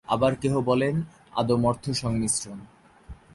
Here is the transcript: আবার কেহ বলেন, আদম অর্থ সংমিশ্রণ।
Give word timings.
আবার 0.07 0.33
কেহ 0.35 0.53
বলেন, 0.61 0.95
আদম 1.35 1.61
অর্থ 1.65 1.85
সংমিশ্রণ। 2.01 2.59